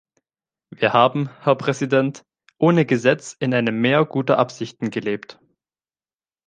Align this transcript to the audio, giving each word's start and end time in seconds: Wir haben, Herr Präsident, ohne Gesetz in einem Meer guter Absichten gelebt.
Wir 0.73 0.93
haben, 0.93 1.29
Herr 1.41 1.53
Präsident, 1.55 2.23
ohne 2.57 2.87
Gesetz 2.87 3.33
in 3.37 3.53
einem 3.53 3.79
Meer 3.81 4.03
guter 4.03 4.39
Absichten 4.39 4.89
gelebt. 4.89 5.39